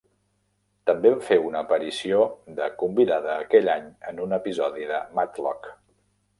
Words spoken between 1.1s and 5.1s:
va fer una aparició de convidada aquell any en un episodi de